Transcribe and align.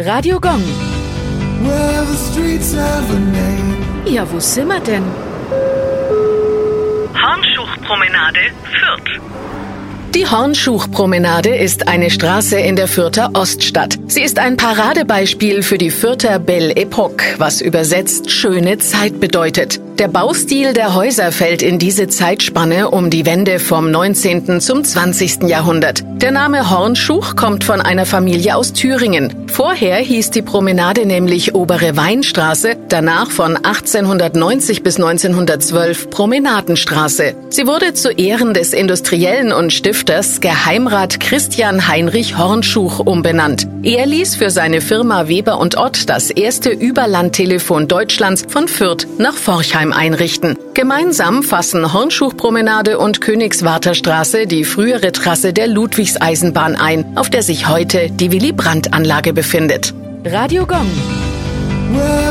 Radio 0.00 0.38
Gong. 0.38 0.62
Well, 1.64 2.04
the 2.04 2.16
streets 2.16 2.72
have 2.72 3.10
a 3.10 3.18
name. 3.18 3.76
Ja, 4.06 4.24
wo 4.30 4.38
sind 4.38 4.68
wir 4.68 4.78
denn? 4.78 5.02
Hornschuchpromenade, 7.20 8.38
Fürth. 8.78 9.20
Die 10.14 10.24
Hornschuchpromenade 10.24 11.56
ist 11.56 11.88
eine 11.88 12.10
Straße 12.10 12.60
in 12.60 12.76
der 12.76 12.86
Fürther 12.86 13.30
Oststadt. 13.34 13.98
Sie 14.06 14.22
ist 14.22 14.38
ein 14.38 14.56
Paradebeispiel 14.56 15.64
für 15.64 15.78
die 15.78 15.90
Fürther 15.90 16.38
Belle 16.38 16.76
Epoque, 16.76 17.34
was 17.38 17.60
übersetzt 17.60 18.30
schöne 18.30 18.78
Zeit 18.78 19.18
bedeutet. 19.18 19.80
Der 19.98 20.06
Baustil 20.06 20.74
der 20.74 20.94
Häuser 20.94 21.32
fällt 21.32 21.60
in 21.60 21.80
diese 21.80 22.06
Zeitspanne 22.06 22.88
um 22.90 23.10
die 23.10 23.26
Wende 23.26 23.58
vom 23.58 23.90
19. 23.90 24.60
zum 24.60 24.84
20. 24.84 25.42
Jahrhundert. 25.48 26.04
Der 26.22 26.30
Name 26.30 26.70
Hornschuch 26.70 27.34
kommt 27.34 27.64
von 27.64 27.80
einer 27.80 28.06
Familie 28.06 28.54
aus 28.54 28.72
Thüringen. 28.72 29.46
Vorher 29.48 29.96
hieß 29.96 30.30
die 30.30 30.42
Promenade 30.42 31.04
nämlich 31.04 31.56
Obere 31.56 31.96
Weinstraße, 31.96 32.76
danach 32.88 33.32
von 33.32 33.56
1890 33.56 34.84
bis 34.84 34.96
1912 34.96 36.10
Promenadenstraße. 36.10 37.34
Sie 37.50 37.66
wurde 37.66 37.92
zu 37.94 38.12
Ehren 38.12 38.54
des 38.54 38.74
Industriellen 38.74 39.52
und 39.52 39.72
Stifters 39.72 40.40
Geheimrat 40.40 41.18
Christian 41.18 41.88
Heinrich 41.88 42.38
Hornschuch 42.38 43.00
umbenannt. 43.00 43.66
Er 43.82 44.06
ließ 44.06 44.36
für 44.36 44.50
seine 44.50 44.80
Firma 44.80 45.26
Weber 45.26 45.58
und 45.58 45.76
Ott 45.76 46.08
das 46.08 46.30
erste 46.30 46.70
Überlandtelefon 46.70 47.88
Deutschlands 47.88 48.44
von 48.48 48.68
Fürth 48.68 49.08
nach 49.18 49.34
Forchheim 49.34 49.87
einrichten. 49.92 50.58
Gemeinsam 50.74 51.42
fassen 51.42 51.92
Hornschuchpromenade 51.92 52.98
und 52.98 53.20
Königswarterstraße 53.20 54.46
die 54.46 54.64
frühere 54.64 55.12
Trasse 55.12 55.52
der 55.52 55.66
Ludwigseisenbahn 55.66 56.76
ein, 56.76 57.16
auf 57.16 57.30
der 57.30 57.42
sich 57.42 57.68
heute 57.68 58.10
die 58.10 58.32
Willy-Brandt-Anlage 58.32 59.32
befindet. 59.32 59.94
Radio 60.24 60.66
Gong. 60.66 60.90
Well, 61.92 62.28